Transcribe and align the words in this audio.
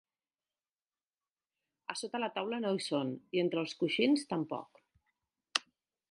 A 1.93 1.95
sota 1.99 2.21
la 2.23 2.29
taula 2.37 2.59
no 2.63 2.71
hi 2.77 2.81
són, 2.85 3.11
i 3.37 3.41
entre 3.43 3.61
els 3.65 3.75
coixins 3.83 4.25
tampoc. 4.31 4.81